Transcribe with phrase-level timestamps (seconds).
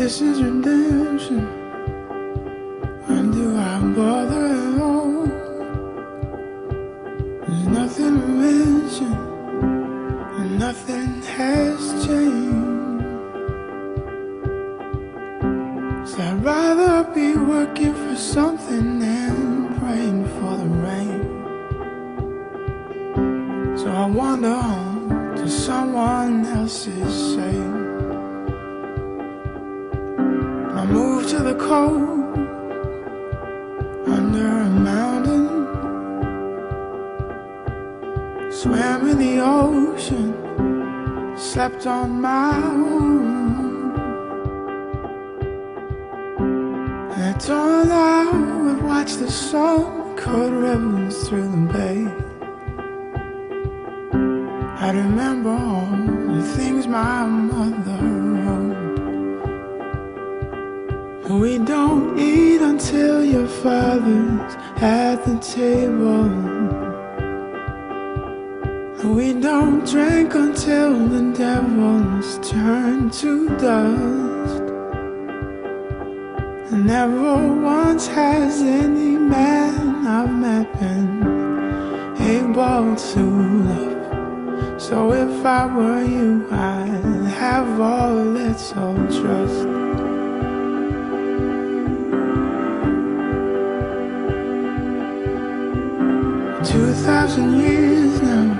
[0.00, 1.40] this is redemption.
[3.06, 5.26] When do I bother at all?
[7.44, 9.12] There's nothing to mention,
[10.38, 13.04] and nothing has changed.
[16.10, 21.22] So I'd rather be working for something than praying for the rain.
[23.76, 27.69] So I wander home to someone else's shame.
[31.50, 32.38] The cold
[34.06, 35.46] under a mountain.
[38.52, 40.30] Swam in the ocean,
[41.36, 43.90] slept on my own.
[47.26, 48.30] I thought I
[48.62, 52.00] would watch the sun cut rivers through the bay.
[54.86, 55.90] I remember all
[56.36, 57.89] the things my mother
[61.30, 66.28] We don't eat until your father's at the table.
[69.14, 74.62] We don't drink until the devil's turned to dust.
[76.72, 83.22] Never once has any man I've met been able to
[83.68, 84.82] love.
[84.82, 89.79] So if I were you, I'd have all its old trust.
[97.20, 98.54] Thousand years now,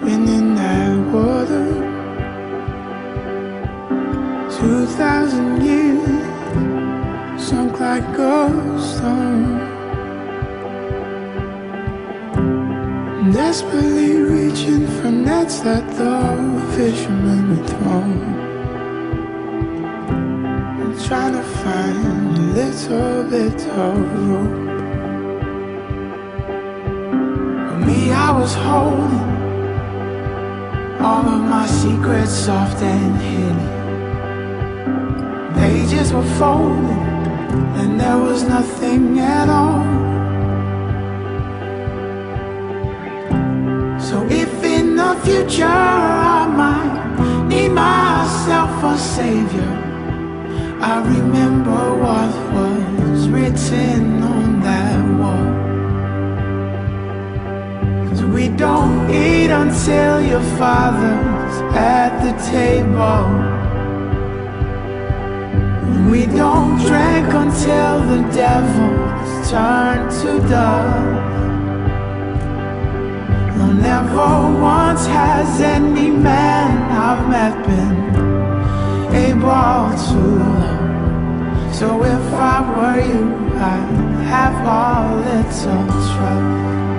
[0.00, 1.66] been in that water.
[4.56, 6.22] Two thousand years,
[7.38, 9.58] sunk like a stone.
[13.32, 16.16] Desperately reaching for nets that the
[16.74, 18.18] fishermen had thrown.
[21.06, 23.96] Trying to find a little bit of
[24.30, 24.75] rope.
[28.12, 29.36] I was holding
[31.00, 33.60] all of my secrets soft and hidden.
[35.54, 36.98] Pages were folded,
[37.80, 39.84] and there was nothing at all.
[44.00, 49.72] So, if in the future I might need myself a savior,
[50.80, 54.35] I remember what was written
[58.34, 63.26] We don't eat until your father's at the table.
[66.10, 71.26] We don't drink until the devil's turned to dust.
[73.56, 77.96] No, never once has any man I've met been
[79.14, 81.74] able to love.
[81.74, 83.24] So if I were you,
[83.56, 86.95] I'd have all little trust.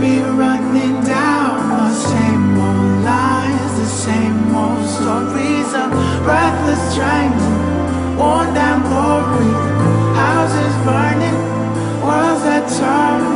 [0.00, 5.90] be running down the same old lines, the same old stories of
[6.24, 7.44] breathless strength,
[8.18, 9.52] worn down glory,
[10.16, 11.38] houses burning,
[12.02, 13.29] worlds that turn.